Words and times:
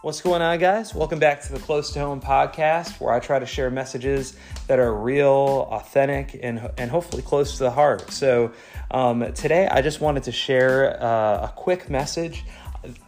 What's 0.00 0.20
going 0.20 0.42
on, 0.42 0.60
guys? 0.60 0.94
Welcome 0.94 1.18
back 1.18 1.42
to 1.42 1.52
the 1.52 1.58
Close 1.58 1.90
to 1.94 1.98
Home 1.98 2.20
podcast, 2.20 3.00
where 3.00 3.12
I 3.12 3.18
try 3.18 3.40
to 3.40 3.46
share 3.46 3.68
messages 3.68 4.36
that 4.68 4.78
are 4.78 4.94
real, 4.94 5.66
authentic, 5.72 6.38
and, 6.40 6.70
and 6.78 6.88
hopefully 6.88 7.20
close 7.20 7.58
to 7.58 7.64
the 7.64 7.72
heart. 7.72 8.12
So, 8.12 8.52
um, 8.92 9.32
today 9.32 9.66
I 9.66 9.82
just 9.82 10.00
wanted 10.00 10.22
to 10.22 10.30
share 10.30 11.02
uh, 11.02 11.48
a 11.48 11.52
quick 11.56 11.90
message 11.90 12.44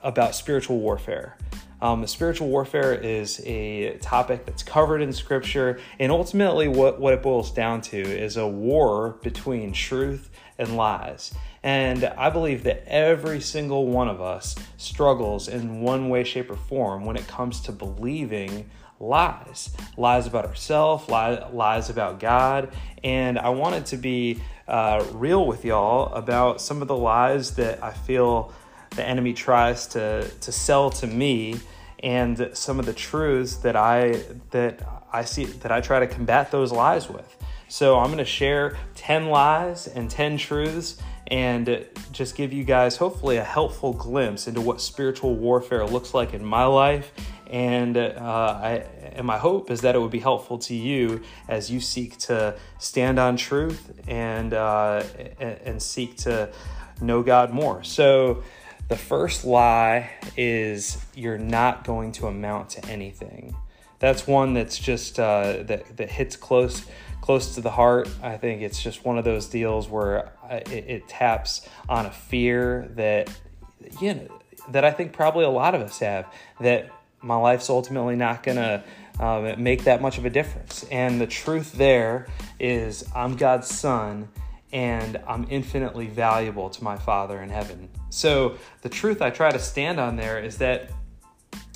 about 0.02 0.34
spiritual 0.34 0.80
warfare. 0.80 1.36
Um, 1.80 2.04
spiritual 2.08 2.48
warfare 2.48 2.92
is 2.92 3.40
a 3.46 3.96
topic 3.98 4.44
that's 4.44 4.64
covered 4.64 5.00
in 5.00 5.12
Scripture, 5.12 5.78
and 6.00 6.10
ultimately, 6.10 6.66
what, 6.66 7.00
what 7.00 7.14
it 7.14 7.22
boils 7.22 7.52
down 7.52 7.82
to 7.82 7.98
is 8.00 8.36
a 8.36 8.48
war 8.48 9.10
between 9.22 9.72
truth 9.72 10.28
and 10.60 10.76
lies. 10.76 11.34
And 11.62 12.04
I 12.04 12.30
believe 12.30 12.62
that 12.64 12.84
every 12.86 13.40
single 13.40 13.86
one 13.86 14.08
of 14.08 14.20
us 14.20 14.54
struggles 14.76 15.48
in 15.48 15.80
one 15.80 16.08
way, 16.08 16.22
shape, 16.22 16.50
or 16.50 16.56
form 16.56 17.04
when 17.04 17.16
it 17.16 17.26
comes 17.26 17.60
to 17.62 17.72
believing 17.72 18.70
lies 19.00 19.70
lies 19.96 20.26
about 20.26 20.44
ourselves, 20.44 21.08
lies 21.08 21.88
about 21.90 22.20
God. 22.20 22.72
And 23.02 23.38
I 23.38 23.48
wanted 23.48 23.86
to 23.86 23.96
be 23.96 24.40
uh, 24.68 25.04
real 25.12 25.46
with 25.46 25.64
y'all 25.64 26.12
about 26.14 26.60
some 26.60 26.82
of 26.82 26.88
the 26.88 26.96
lies 26.96 27.52
that 27.52 27.82
I 27.82 27.92
feel 27.92 28.52
the 28.90 29.04
enemy 29.04 29.32
tries 29.32 29.86
to, 29.88 30.28
to 30.28 30.52
sell 30.52 30.90
to 30.90 31.06
me 31.06 31.56
and 32.02 32.50
some 32.54 32.78
of 32.78 32.86
the 32.86 32.92
truths 32.92 33.56
that 33.56 33.76
I 33.76 34.22
that 34.50 34.80
I 35.12 35.24
see 35.24 35.44
that 35.44 35.70
I 35.70 35.80
try 35.80 36.00
to 36.00 36.06
combat 36.06 36.50
those 36.50 36.72
lies 36.72 37.08
with. 37.08 37.36
So 37.70 38.00
I'm 38.00 38.06
going 38.06 38.18
to 38.18 38.24
share 38.24 38.76
10 38.96 39.26
lies 39.26 39.86
and 39.86 40.10
10 40.10 40.38
truths 40.38 40.96
and 41.28 41.86
just 42.10 42.34
give 42.34 42.52
you 42.52 42.64
guys 42.64 42.96
hopefully 42.96 43.36
a 43.36 43.44
helpful 43.44 43.92
glimpse 43.92 44.48
into 44.48 44.60
what 44.60 44.80
spiritual 44.80 45.36
warfare 45.36 45.86
looks 45.86 46.12
like 46.12 46.34
in 46.34 46.44
my 46.44 46.64
life. 46.64 47.12
And, 47.46 47.96
uh, 47.96 48.60
I, 48.60 48.70
and 49.12 49.24
my 49.24 49.38
hope 49.38 49.70
is 49.70 49.82
that 49.82 49.94
it 49.94 50.00
would 50.00 50.10
be 50.10 50.18
helpful 50.18 50.58
to 50.58 50.74
you 50.74 51.22
as 51.48 51.70
you 51.70 51.78
seek 51.78 52.18
to 52.18 52.58
stand 52.80 53.20
on 53.20 53.36
truth 53.36 53.92
and, 54.08 54.52
uh, 54.52 55.04
and 55.38 55.80
seek 55.80 56.16
to 56.18 56.52
know 57.00 57.22
God 57.22 57.52
more. 57.52 57.84
So, 57.84 58.42
the 58.88 58.96
first 58.96 59.44
lie 59.44 60.10
is 60.36 60.98
you're 61.14 61.38
not 61.38 61.84
going 61.84 62.10
to 62.12 62.26
amount 62.26 62.70
to 62.70 62.84
anything. 62.86 63.54
That's 64.00 64.26
one 64.26 64.54
that's 64.54 64.78
just 64.78 65.20
uh, 65.20 65.62
that 65.64 65.96
that 65.98 66.10
hits 66.10 66.34
close 66.34 66.84
close 67.30 67.54
to 67.54 67.60
the 67.60 67.70
heart. 67.70 68.08
I 68.24 68.36
think 68.38 68.60
it's 68.60 68.82
just 68.82 69.04
one 69.04 69.16
of 69.16 69.24
those 69.24 69.46
deals 69.46 69.88
where 69.88 70.32
it, 70.50 70.68
it 70.68 71.08
taps 71.08 71.68
on 71.88 72.04
a 72.04 72.10
fear 72.10 72.90
that 72.96 73.30
you 74.00 74.14
know 74.14 74.40
that 74.70 74.84
I 74.84 74.90
think 74.90 75.12
probably 75.12 75.44
a 75.44 75.48
lot 75.48 75.76
of 75.76 75.80
us 75.80 76.00
have 76.00 76.26
that 76.58 76.90
my 77.22 77.36
life's 77.36 77.70
ultimately 77.70 78.16
not 78.16 78.42
gonna 78.42 78.82
um, 79.20 79.62
make 79.62 79.84
that 79.84 80.02
much 80.02 80.18
of 80.18 80.24
a 80.24 80.30
difference. 80.30 80.84
And 80.90 81.20
the 81.20 81.28
truth 81.28 81.70
there 81.74 82.26
is, 82.58 83.04
I'm 83.14 83.36
God's 83.36 83.68
son, 83.68 84.28
and 84.72 85.16
I'm 85.28 85.46
infinitely 85.50 86.08
valuable 86.08 86.68
to 86.68 86.82
my 86.82 86.96
Father 86.96 87.40
in 87.40 87.48
heaven. 87.48 87.90
So 88.08 88.58
the 88.82 88.88
truth 88.88 89.22
I 89.22 89.30
try 89.30 89.52
to 89.52 89.60
stand 89.60 90.00
on 90.00 90.16
there 90.16 90.40
is 90.40 90.58
that 90.58 90.90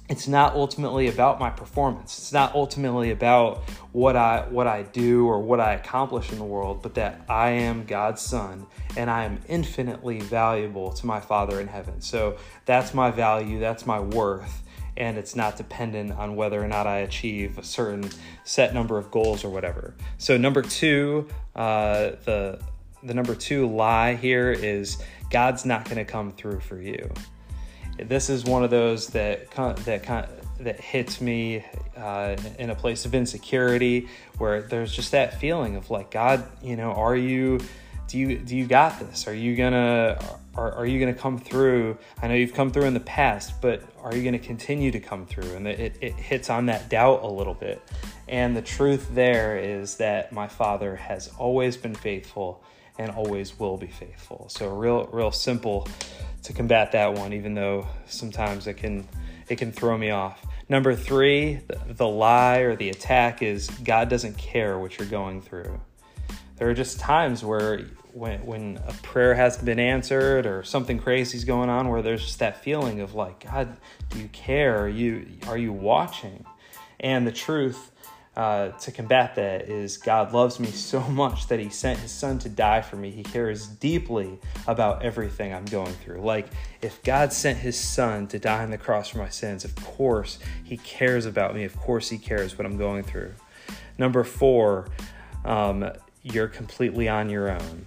it's 0.09 0.29
not 0.29 0.55
ultimately 0.55 1.09
about 1.09 1.41
my 1.41 1.49
performance. 1.49 2.19
It's 2.19 2.33
not 2.33 2.55
ultimately 2.55 3.11
about 3.11 3.63
what 3.93 4.17
I 4.17 4.47
what 4.51 4.67
I 4.67 4.83
do 4.83 5.27
or 5.27 5.41
what 5.41 5.61
I 5.61 5.73
accomplish 5.75 6.31
in 6.31 6.39
the 6.39 6.45
world, 6.45 6.83
but 6.83 6.95
that 6.95 7.23
I 7.29 7.51
am 7.51 7.85
God's 7.85 8.21
son 8.21 8.67
and 8.97 9.11
I 9.11 9.25
am 9.25 9.41
infinitely 9.49 10.21
valuable 10.21 10.93
to 10.93 11.07
my 11.07 11.21
Father 11.21 11.59
in 11.59 11.69
heaven. 11.69 12.03
So 12.03 12.37
that's 12.67 12.93
my 12.93 13.11
value, 13.11 13.59
that's 13.61 13.87
my 13.87 13.99
worth, 13.99 14.63
and 14.99 15.17
it's 15.17 15.35
not 15.35 15.57
dependent 15.57 16.13
on 16.13 16.37
whether 16.37 16.63
or 16.63 16.69
not 16.69 16.87
I 16.87 16.99
achieve 16.99 17.57
a 17.57 17.65
certain 17.65 18.11
set 18.45 18.75
number 18.75 18.99
of 18.99 19.11
goals 19.11 19.43
or 19.43 19.49
whatever. 19.49 19.95
So 20.19 20.37
number 20.37 20.61
two, 20.61 21.29
uh, 21.57 22.11
the 22.27 22.61
the 23.03 23.15
number 23.15 23.35
two 23.35 23.69
lie 23.69 24.17
here 24.17 24.53
is 24.53 25.03
God's 25.31 25.65
not 25.65 25.87
going 25.87 25.97
to 25.97 26.05
come 26.05 26.33
through 26.33 26.61
for 26.61 26.81
you 26.81 27.11
this 27.99 28.31
is 28.31 28.45
one 28.45 28.65
of 28.65 28.71
those 28.71 29.09
that 29.09 29.51
that 29.51 30.29
that 30.61 30.81
hits 30.81 31.21
me 31.21 31.65
uh, 31.97 32.37
in 32.59 32.71
a 32.71 32.75
place 32.75 33.05
of 33.05 33.15
insecurity 33.15 34.09
where 34.39 34.63
there's 34.63 34.93
just 34.95 35.13
that 35.13 35.41
feeling 35.41 35.77
of 35.77 35.91
like 35.91 36.11
God, 36.11 36.47
you 36.63 36.77
know, 36.77 36.93
are 36.93 37.17
you 37.17 37.61
do 38.09 38.19
you 38.19 38.39
do 38.39 38.57
you 38.57 38.67
got 38.67 38.99
this? 39.01 39.27
Are 39.27 39.35
you 39.35 39.57
gonna 39.57 40.19
are, 40.55 40.73
are 40.73 40.87
you 40.87 41.01
gonna 41.01 41.15
come 41.15 41.39
through? 41.39 41.97
I 42.23 42.29
know 42.29 42.35
you've 42.35 42.55
come 42.55 42.71
through 42.71 42.85
in 42.85 42.95
the 42.95 43.01
past, 43.01 43.61
but 43.61 43.83
are 44.03 44.15
you 44.15 44.23
gonna 44.23 44.39
continue 44.39 44.91
to 44.91 45.01
come 45.01 45.27
through? 45.27 45.55
And 45.55 45.67
it, 45.67 45.97
it 46.01 46.15
hits 46.15 46.51
on 46.51 46.67
that 46.67 46.89
doubt 46.89 47.23
a 47.23 47.29
little 47.29 47.55
bit. 47.55 47.83
And 48.29 48.57
the 48.57 48.63
truth 48.63 49.15
there 49.15 49.59
is 49.59 49.97
that 49.97 50.33
my 50.33 50.49
father 50.49 50.97
has 50.97 51.31
always 51.39 51.77
been 51.77 51.95
faithful 51.95 52.63
and 52.99 53.11
always 53.11 53.59
will 53.59 53.77
be 53.77 53.89
faithful. 53.89 54.49
So 54.49 54.69
real 54.69 55.07
real 55.07 55.33
simple 55.33 55.89
to 56.45 56.53
combat 56.53 56.93
that 56.93 57.15
one, 57.15 57.33
even 57.33 57.55
though 57.55 57.87
sometimes 58.07 58.67
it 58.67 58.75
can 58.75 59.09
it 59.49 59.57
can 59.57 59.73
throw 59.73 59.99
me 59.99 60.11
off. 60.11 60.45
Number 60.69 60.95
three, 60.95 61.61
the, 61.89 62.09
lie 62.09 62.59
or 62.59 62.75
the 62.77 62.89
attack 62.89 63.43
is 63.43 63.69
God 63.69 64.09
doesn't 64.09 64.39
care 64.39 64.79
what 64.79 64.99
you're 64.99 65.09
going 65.09 65.43
through. 65.43 65.79
There 66.57 66.71
are 66.71 66.75
just 66.75 66.99
times 66.99 67.45
where 67.45 67.81
when 68.13 68.45
when 68.47 68.79
a 68.87 68.93
prayer 69.03 69.35
hasn't 69.35 69.65
been 69.65 69.81
answered 69.81 70.47
or 70.47 70.63
something 70.63 70.99
crazy 70.99 71.37
is 71.37 71.45
going 71.45 71.69
on, 71.69 71.89
where 71.89 72.01
there's 72.01 72.25
just 72.25 72.39
that 72.39 72.63
feeling 72.63 73.01
of 73.01 73.15
like, 73.15 73.45
God, 73.45 73.77
do 74.11 74.19
you 74.19 74.29
care? 74.29 74.79
Are 74.81 74.89
you 74.89 75.27
are 75.49 75.59
you 75.59 75.73
watching? 75.73 76.45
And 77.01 77.27
the 77.27 77.33
truth 77.33 77.91
uh, 78.37 78.71
to 78.71 78.91
combat 78.91 79.37
that 79.37 79.69
is 79.69 79.97
God 79.97 80.33
loves 80.33 80.59
me 80.59 80.71
so 80.71 81.01
much 81.09 81.49
that 81.49 81.61
He 81.61 81.69
sent 81.69 81.99
His 82.01 82.11
Son 82.11 82.39
to 82.41 82.49
die 82.49 82.81
for 82.81 82.97
me. 82.97 83.11
He 83.11 83.23
cares 83.23 83.67
deeply 83.67 84.39
about 84.67 85.03
everything 85.03 85.53
I'm 85.55 85.65
going 85.67 85.93
through. 85.93 86.21
Like, 86.21 86.49
if 86.83 87.03
God 87.03 87.33
sent 87.33 87.59
His 87.59 87.79
Son 87.79 88.27
to 88.29 88.39
die 88.39 88.63
on 88.63 88.71
the 88.71 88.79
cross 88.79 89.09
for 89.09 89.19
my 89.19 89.29
sins, 89.29 89.65
of 89.65 89.75
course 89.77 90.39
He 90.65 90.77
cares 90.79 91.27
about 91.27 91.55
me. 91.55 91.65
Of 91.65 91.79
course 91.79 92.09
He 92.09 92.19
cares 92.19 92.59
what 92.59 92.67
I'm 92.67 92.77
going 92.77 93.05
through. 93.05 93.33
Number 93.99 94.25
four, 94.25 94.89
um, 95.45 95.89
you're 96.23 96.49
completely 96.49 97.09
on 97.09 97.31
your 97.31 97.51
own. 97.51 97.87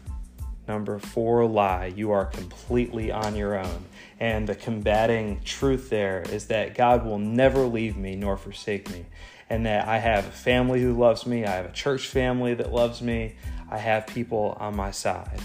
Number 0.67 0.99
four 0.99 1.45
lie, 1.45 1.93
you 1.95 2.11
are 2.11 2.25
completely 2.25 3.11
on 3.11 3.35
your 3.35 3.57
own. 3.57 3.85
And 4.19 4.47
the 4.47 4.55
combating 4.55 5.41
truth 5.43 5.89
there 5.89 6.23
is 6.29 6.47
that 6.47 6.75
God 6.75 7.05
will 7.05 7.19
never 7.19 7.65
leave 7.65 7.95
me 7.95 8.15
nor 8.15 8.35
forsake 8.35 8.89
me. 8.89 9.05
And 9.49 9.65
that 9.65 9.87
I 9.87 9.97
have 9.97 10.27
a 10.27 10.31
family 10.31 10.81
who 10.81 10.93
loves 10.93 11.25
me, 11.25 11.45
I 11.45 11.51
have 11.51 11.65
a 11.65 11.71
church 11.71 12.07
family 12.07 12.53
that 12.55 12.73
loves 12.73 13.01
me, 13.01 13.35
I 13.69 13.77
have 13.77 14.07
people 14.07 14.57
on 14.59 14.75
my 14.75 14.91
side. 14.91 15.41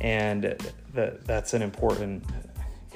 And 0.00 0.56
that, 0.94 1.24
that's 1.24 1.54
an 1.54 1.62
important, 1.62 2.24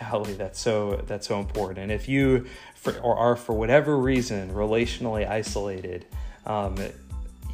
golly, 0.01 0.35
that's 0.35 0.61
so, 0.61 1.03
that's 1.07 1.29
so 1.29 1.39
important. 1.39 1.79
And 1.79 1.93
if 1.93 2.09
you 2.09 2.47
for, 2.75 2.99
or 2.99 3.17
are 3.17 3.37
for 3.37 3.53
whatever 3.53 3.97
reason 3.97 4.51
relationally 4.53 5.29
isolated, 5.29 6.07
um, 6.47 6.77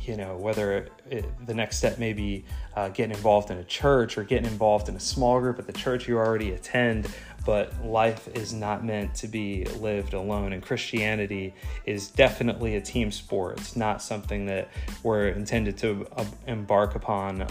you 0.09 0.16
know 0.16 0.37
whether 0.37 0.88
it, 1.10 1.47
the 1.47 1.53
next 1.53 1.77
step 1.77 1.98
may 1.98 2.15
be 2.15 2.44
uh, 2.75 2.88
getting 2.88 3.15
involved 3.15 3.50
in 3.50 3.59
a 3.59 3.65
church 3.65 4.16
or 4.16 4.25
getting 4.25 4.50
involved 4.50 4.88
in 4.88 4.97
a 4.97 5.00
small 5.00 5.38
group 5.38 5.59
at 5.59 5.66
the 5.66 5.72
church 5.72 6.09
you 6.09 6.16
already 6.16 6.53
attend 6.53 7.06
but 7.48 7.82
life 7.82 8.28
is 8.34 8.53
not 8.53 8.84
meant 8.84 9.14
to 9.14 9.26
be 9.26 9.64
lived 9.81 10.12
alone 10.12 10.53
and 10.53 10.62
christianity 10.62 11.54
is 11.86 12.09
definitely 12.10 12.76
a 12.76 12.81
team 12.81 13.10
sport. 13.10 13.59
It's 13.59 13.75
not 13.75 14.03
something 14.03 14.44
that 14.44 14.69
we're 15.03 15.28
intended 15.28 15.78
to 15.78 16.06
uh, 16.14 16.26
embark 16.47 16.94
upon 16.94 17.41
uh, 17.41 17.48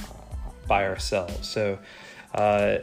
by 0.67 0.85
ourselves. 0.85 1.47
So 1.47 1.79
uh, 2.35 2.77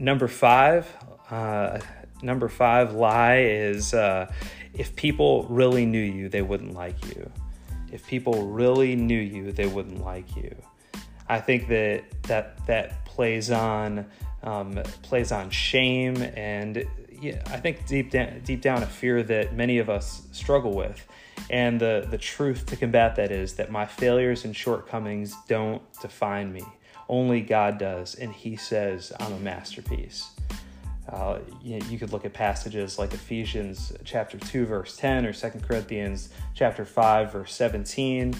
number 0.00 0.26
five 0.26 0.92
uh, 1.30 1.78
number 2.22 2.48
five 2.48 2.92
lie 2.92 3.38
is 3.42 3.94
uh, 3.94 4.28
if 4.74 4.96
people 4.96 5.44
really 5.44 5.86
knew 5.86 6.02
you 6.02 6.28
they 6.28 6.42
wouldn't 6.42 6.74
like 6.74 7.06
you. 7.06 7.30
If 7.92 8.04
people 8.08 8.48
really 8.48 8.96
knew 8.96 9.20
you, 9.20 9.52
they 9.52 9.68
wouldn't 9.68 10.04
like 10.04 10.34
you. 10.34 10.56
I 11.28 11.38
think 11.38 11.68
that 11.68 12.02
that 12.22 12.66
that 12.66 13.04
plays 13.04 13.52
on 13.52 14.06
um, 14.42 14.74
plays 15.02 15.32
on 15.32 15.50
shame 15.50 16.16
and 16.22 16.86
yeah, 17.20 17.42
I 17.46 17.56
think 17.58 17.86
deep 17.86 18.10
down 18.10 18.40
deep 18.44 18.62
down 18.62 18.82
a 18.82 18.86
fear 18.86 19.22
that 19.24 19.54
many 19.54 19.78
of 19.78 19.90
us 19.90 20.22
struggle 20.32 20.74
with. 20.74 21.06
And 21.50 21.80
the 21.80 22.06
the 22.08 22.18
truth 22.18 22.66
to 22.66 22.76
combat 22.76 23.16
that 23.16 23.30
is 23.30 23.54
that 23.54 23.70
my 23.70 23.86
failures 23.86 24.44
and 24.44 24.54
shortcomings 24.54 25.34
don't 25.48 25.82
define 26.00 26.52
me. 26.52 26.62
Only 27.08 27.40
God 27.40 27.78
does, 27.78 28.14
and 28.14 28.32
He 28.32 28.56
says 28.56 29.12
I'm 29.18 29.32
a 29.32 29.40
masterpiece. 29.40 30.30
Uh, 31.08 31.38
you, 31.62 31.80
you, 31.88 31.98
could 31.98 32.12
look 32.12 32.26
at 32.26 32.34
passages 32.34 32.98
like 32.98 33.14
Ephesians 33.14 33.94
chapter 34.04 34.36
2, 34.36 34.66
verse 34.66 34.94
10, 34.98 35.24
or 35.24 35.32
2 35.32 35.48
Corinthians 35.66 36.28
chapter 36.54 36.84
5, 36.84 37.32
verse 37.32 37.54
17. 37.54 38.34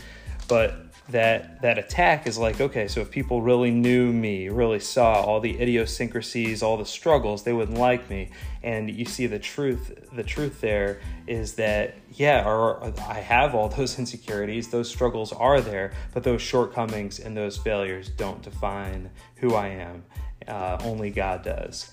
But 0.49 0.88
that 1.11 1.63
that 1.63 1.79
attack 1.79 2.27
is 2.27 2.37
like 2.37 2.61
okay 2.61 2.87
so 2.87 3.01
if 3.01 3.11
people 3.11 3.41
really 3.41 3.71
knew 3.71 4.13
me 4.13 4.51
really 4.51 4.79
saw 4.79 5.23
all 5.23 5.41
the 5.41 5.59
idiosyncrasies 5.59 6.63
all 6.63 6.77
the 6.77 6.85
struggles 6.85 7.43
they 7.43 7.53
wouldn't 7.53 7.79
like 7.79 8.09
me. 8.11 8.31
And 8.63 8.91
you 8.91 9.05
see 9.05 9.27
the 9.27 9.39
truth 9.39 10.07
the 10.13 10.23
truth 10.23 10.61
there 10.61 11.01
is 11.27 11.55
that 11.55 11.95
yeah 12.13 12.47
or 12.47 12.93
i 13.07 13.21
have 13.21 13.55
all 13.55 13.69
those 13.69 13.99
insecurities 14.03 14.69
those 14.69 14.91
struggles 14.91 15.33
are 15.33 15.61
there 15.61 15.93
but 16.13 16.25
those 16.25 16.43
shortcomings 16.43 17.21
and 17.21 17.37
those 17.37 17.57
failures 17.57 18.11
don't 18.11 18.43
define 18.43 19.11
who 19.37 19.55
i 19.55 19.69
am. 19.69 20.05
Uh, 20.47 20.79
only 20.85 21.11
god 21.11 21.43
does. 21.43 21.91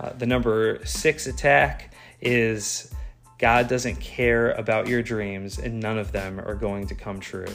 Uh, 0.00 0.12
the 0.14 0.26
number 0.26 0.84
six 0.84 1.26
attack 1.26 1.92
is 2.20 2.94
god 3.38 3.66
doesn't 3.66 3.96
care 3.96 4.52
about 4.52 4.86
your 4.86 5.02
dreams 5.02 5.58
and 5.58 5.80
none 5.80 5.98
of 5.98 6.12
them 6.12 6.38
are 6.38 6.54
going 6.54 6.86
to 6.86 6.94
come 6.94 7.18
true 7.18 7.46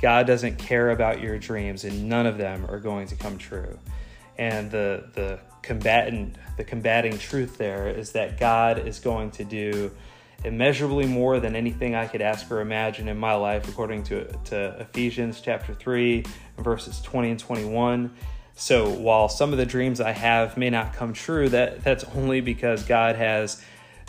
God 0.00 0.26
doesn't 0.26 0.58
care 0.58 0.90
about 0.90 1.20
your 1.20 1.38
dreams, 1.38 1.84
and 1.84 2.08
none 2.08 2.26
of 2.26 2.38
them 2.38 2.66
are 2.68 2.78
going 2.78 3.06
to 3.08 3.16
come 3.16 3.38
true. 3.38 3.78
And 4.36 4.70
the 4.70 5.08
the 5.14 5.38
combatant 5.62 6.36
the 6.56 6.64
combating 6.64 7.18
truth 7.18 7.56
there 7.56 7.88
is 7.88 8.12
that 8.12 8.38
God 8.38 8.86
is 8.86 8.98
going 8.98 9.30
to 9.32 9.44
do 9.44 9.90
immeasurably 10.44 11.06
more 11.06 11.40
than 11.40 11.56
anything 11.56 11.94
I 11.94 12.06
could 12.06 12.20
ask 12.20 12.50
or 12.50 12.60
imagine 12.60 13.08
in 13.08 13.16
my 13.16 13.34
life, 13.34 13.68
according 13.68 14.04
to, 14.04 14.24
to 14.44 14.76
Ephesians 14.80 15.40
chapter 15.40 15.74
3, 15.74 16.24
verses 16.58 17.00
20 17.00 17.30
and 17.30 17.40
21. 17.40 18.14
So 18.54 18.90
while 18.90 19.28
some 19.28 19.52
of 19.52 19.58
the 19.58 19.66
dreams 19.66 20.00
I 20.00 20.12
have 20.12 20.56
may 20.56 20.70
not 20.70 20.92
come 20.92 21.12
true, 21.12 21.48
that, 21.48 21.82
that's 21.82 22.04
only 22.14 22.40
because 22.40 22.84
God 22.84 23.16
has, 23.16 23.62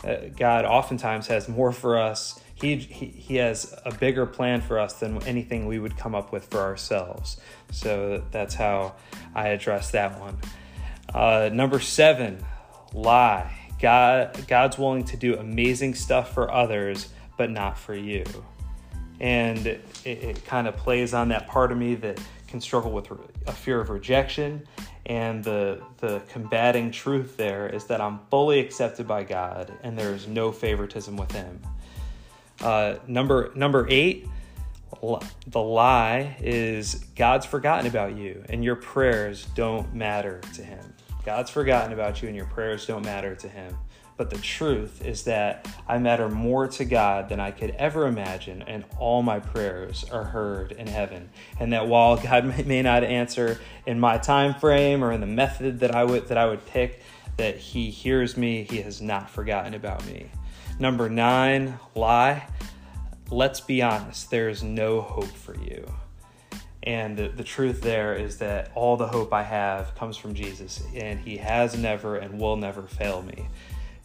uh, 0.04 0.16
God 0.36 0.64
oftentimes 0.64 1.26
has 1.28 1.48
more 1.48 1.72
for 1.72 1.98
us 1.98 2.38
he, 2.56 2.76
he, 2.76 3.36
has 3.36 3.74
a 3.84 3.92
bigger 3.94 4.24
plan 4.24 4.62
for 4.62 4.78
us 4.78 4.94
than 4.94 5.22
anything 5.24 5.66
we 5.66 5.78
would 5.78 5.96
come 5.96 6.14
up 6.14 6.32
with 6.32 6.46
for 6.46 6.60
ourselves. 6.60 7.36
So 7.70 8.22
that's 8.30 8.54
how 8.54 8.94
I 9.34 9.48
address 9.48 9.90
that 9.90 10.18
one. 10.18 10.38
Uh, 11.12 11.50
number 11.52 11.80
seven, 11.80 12.42
lie. 12.94 13.54
God, 13.78 14.46
God's 14.48 14.78
willing 14.78 15.04
to 15.04 15.18
do 15.18 15.36
amazing 15.36 15.94
stuff 15.94 16.32
for 16.32 16.50
others, 16.50 17.10
but 17.36 17.50
not 17.50 17.78
for 17.78 17.94
you. 17.94 18.24
And 19.20 19.66
it, 19.66 19.84
it 20.04 20.44
kind 20.46 20.66
of 20.66 20.76
plays 20.76 21.12
on 21.12 21.28
that 21.28 21.46
part 21.46 21.72
of 21.72 21.78
me 21.78 21.94
that 21.96 22.18
can 22.48 22.62
struggle 22.62 22.90
with 22.90 23.10
a 23.46 23.52
fear 23.52 23.80
of 23.80 23.90
rejection. 23.90 24.66
And 25.04 25.44
the, 25.44 25.82
the 25.98 26.22
combating 26.28 26.90
truth 26.90 27.36
there 27.36 27.68
is 27.68 27.84
that 27.84 28.00
I'm 28.00 28.20
fully 28.30 28.60
accepted 28.60 29.06
by 29.06 29.24
God 29.24 29.72
and 29.82 29.96
there's 29.98 30.26
no 30.26 30.52
favoritism 30.52 31.16
with 31.18 31.32
Him. 31.32 31.60
Uh, 32.60 32.96
number 33.06 33.52
number 33.54 33.86
eight, 33.90 34.28
the 35.00 35.60
lie 35.60 36.36
is 36.40 36.94
God's 37.16 37.46
forgotten 37.46 37.86
about 37.86 38.16
you, 38.16 38.42
and 38.48 38.64
your 38.64 38.76
prayers 38.76 39.46
don't 39.54 39.94
matter 39.94 40.40
to 40.54 40.62
Him. 40.62 40.94
God's 41.24 41.50
forgotten 41.50 41.92
about 41.92 42.22
you, 42.22 42.28
and 42.28 42.36
your 42.36 42.46
prayers 42.46 42.86
don't 42.86 43.04
matter 43.04 43.34
to 43.34 43.48
Him. 43.48 43.76
But 44.16 44.30
the 44.30 44.38
truth 44.38 45.04
is 45.04 45.24
that 45.24 45.68
I 45.86 45.98
matter 45.98 46.30
more 46.30 46.66
to 46.68 46.84
God 46.86 47.28
than 47.28 47.38
I 47.38 47.50
could 47.50 47.70
ever 47.72 48.06
imagine, 48.06 48.62
and 48.62 48.84
all 48.98 49.22
my 49.22 49.40
prayers 49.40 50.06
are 50.10 50.24
heard 50.24 50.72
in 50.72 50.86
heaven. 50.86 51.28
And 51.60 51.72
that 51.72 51.86
while 51.86 52.16
God 52.22 52.66
may 52.66 52.80
not 52.80 53.04
answer 53.04 53.60
in 53.84 54.00
my 54.00 54.16
time 54.16 54.54
frame 54.54 55.04
or 55.04 55.12
in 55.12 55.20
the 55.20 55.26
method 55.26 55.80
that 55.80 55.94
I 55.94 56.04
would 56.04 56.28
that 56.28 56.38
I 56.38 56.46
would 56.46 56.64
pick, 56.66 57.02
that 57.36 57.58
He 57.58 57.90
hears 57.90 58.36
me, 58.36 58.66
He 58.68 58.80
has 58.80 59.02
not 59.02 59.28
forgotten 59.28 59.74
about 59.74 60.06
me. 60.06 60.30
Number 60.78 61.08
nine, 61.08 61.78
lie. 61.94 62.46
Let's 63.30 63.60
be 63.60 63.80
honest, 63.82 64.30
there 64.30 64.48
is 64.48 64.62
no 64.62 65.00
hope 65.00 65.24
for 65.24 65.56
you. 65.56 65.86
And 66.82 67.16
the, 67.16 67.28
the 67.28 67.42
truth 67.42 67.80
there 67.80 68.14
is 68.14 68.38
that 68.38 68.70
all 68.74 68.96
the 68.96 69.08
hope 69.08 69.32
I 69.32 69.42
have 69.42 69.94
comes 69.94 70.16
from 70.16 70.34
Jesus, 70.34 70.82
and 70.94 71.18
He 71.18 71.38
has 71.38 71.76
never 71.76 72.16
and 72.16 72.38
will 72.38 72.56
never 72.56 72.82
fail 72.82 73.22
me. 73.22 73.48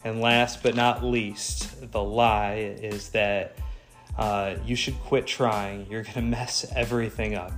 And 0.02 0.20
last 0.20 0.62
but 0.62 0.74
not 0.74 1.04
least, 1.04 1.92
the 1.92 2.02
lie 2.02 2.74
is 2.80 3.10
that 3.10 3.56
uh, 4.18 4.56
you 4.64 4.74
should 4.74 4.98
quit 5.00 5.26
trying. 5.26 5.86
You're 5.90 6.02
going 6.02 6.14
to 6.14 6.22
mess 6.22 6.66
everything 6.74 7.34
up 7.34 7.52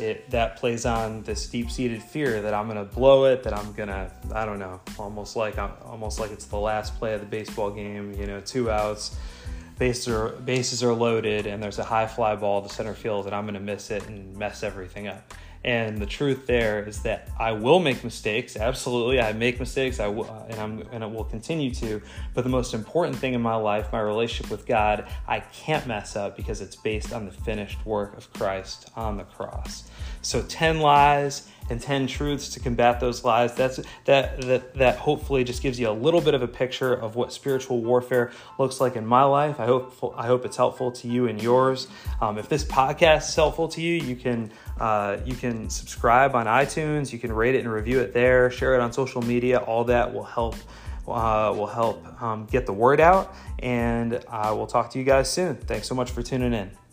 it 0.00 0.30
that 0.30 0.56
plays 0.56 0.86
on 0.86 1.22
this 1.22 1.46
deep-seated 1.48 2.02
fear 2.02 2.42
that 2.42 2.54
I'm 2.54 2.68
gonna 2.68 2.84
blow 2.84 3.24
it, 3.24 3.42
that 3.44 3.52
I'm 3.52 3.72
gonna 3.72 4.10
I 4.32 4.44
don't 4.44 4.58
know, 4.58 4.80
almost 4.98 5.36
like 5.36 5.58
I'm 5.58 5.72
almost 5.84 6.20
like 6.20 6.30
it's 6.30 6.46
the 6.46 6.58
last 6.58 6.96
play 6.98 7.14
of 7.14 7.20
the 7.20 7.26
baseball 7.26 7.70
game. 7.70 8.12
You 8.14 8.26
know, 8.26 8.40
two 8.40 8.70
outs, 8.70 9.16
bases 9.78 10.08
are 10.08 10.30
bases 10.30 10.82
are 10.82 10.92
loaded, 10.92 11.46
and 11.46 11.62
there's 11.62 11.78
a 11.78 11.84
high 11.84 12.06
fly 12.06 12.36
ball 12.36 12.62
to 12.62 12.68
center 12.68 12.94
field, 12.94 13.26
and 13.26 13.34
I'm 13.34 13.46
gonna 13.46 13.60
miss 13.60 13.90
it 13.90 14.06
and 14.06 14.36
mess 14.36 14.62
everything 14.62 15.08
up. 15.08 15.34
And 15.64 15.96
the 15.96 16.06
truth 16.06 16.46
there 16.46 16.86
is 16.86 17.02
that 17.04 17.30
I 17.40 17.52
will 17.52 17.80
make 17.80 18.04
mistakes. 18.04 18.54
Absolutely, 18.54 19.18
I 19.18 19.32
make 19.32 19.58
mistakes. 19.58 19.98
I 19.98 20.08
will, 20.08 20.30
uh, 20.30 20.44
and 20.50 20.60
I'm 20.60 20.82
and 20.92 21.02
I 21.02 21.06
will 21.06 21.24
continue 21.24 21.72
to. 21.76 22.02
But 22.34 22.44
the 22.44 22.50
most 22.50 22.74
important 22.74 23.16
thing 23.16 23.32
in 23.32 23.40
my 23.40 23.56
life, 23.56 23.90
my 23.90 24.00
relationship 24.00 24.50
with 24.50 24.66
God, 24.66 25.08
I 25.26 25.40
can't 25.40 25.86
mess 25.86 26.16
up 26.16 26.36
because 26.36 26.60
it's 26.60 26.76
based 26.76 27.14
on 27.14 27.24
the 27.24 27.32
finished 27.32 27.84
work 27.86 28.14
of 28.16 28.30
Christ 28.34 28.90
on 28.94 29.16
the 29.16 29.24
cross. 29.24 29.84
So 30.20 30.42
ten 30.42 30.80
lies 30.80 31.48
and 31.70 31.80
10 31.80 32.06
truths 32.06 32.50
to 32.50 32.60
combat 32.60 33.00
those 33.00 33.24
lies 33.24 33.54
that's 33.54 33.80
that 34.04 34.40
that 34.42 34.74
that 34.74 34.96
hopefully 34.96 35.44
just 35.44 35.62
gives 35.62 35.78
you 35.80 35.88
a 35.88 35.92
little 35.92 36.20
bit 36.20 36.34
of 36.34 36.42
a 36.42 36.48
picture 36.48 36.92
of 36.92 37.16
what 37.16 37.32
spiritual 37.32 37.80
warfare 37.80 38.32
looks 38.58 38.80
like 38.80 38.96
in 38.96 39.06
my 39.06 39.22
life. 39.22 39.58
I 39.60 39.66
hope 39.66 40.14
i 40.16 40.26
hope 40.26 40.44
it's 40.44 40.56
helpful 40.56 40.92
to 40.92 41.08
you 41.08 41.26
and 41.26 41.42
yours. 41.42 41.88
Um, 42.20 42.38
if 42.38 42.48
this 42.48 42.64
podcast 42.64 43.28
is 43.28 43.34
helpful 43.34 43.68
to 43.68 43.80
you 43.80 43.94
you 43.94 44.16
can 44.16 44.50
uh, 44.78 45.18
you 45.24 45.34
can 45.34 45.70
subscribe 45.70 46.34
on 46.34 46.46
itunes. 46.46 47.12
You 47.12 47.18
can 47.18 47.32
rate 47.32 47.54
it 47.54 47.60
and 47.60 47.72
review 47.72 48.00
it 48.00 48.12
there. 48.12 48.50
Share 48.50 48.74
it 48.74 48.80
on 48.80 48.92
social 48.92 49.22
media. 49.22 49.58
All 49.58 49.84
that 49.84 50.12
will 50.12 50.24
help 50.24 50.56
uh, 51.06 51.52
will 51.56 51.66
help 51.66 52.22
um, 52.22 52.46
get 52.46 52.66
the 52.66 52.72
word 52.72 53.00
out. 53.00 53.34
And 53.60 54.24
i 54.28 54.50
will 54.50 54.66
talk 54.66 54.90
to 54.90 54.98
you 54.98 55.04
guys 55.04 55.30
soon. 55.30 55.56
Thanks 55.56 55.88
so 55.88 55.94
much 55.94 56.10
for 56.10 56.22
tuning 56.22 56.52
in 56.52 56.83